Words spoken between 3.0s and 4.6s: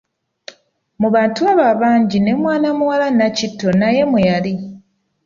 Nnakitto naye mwe yali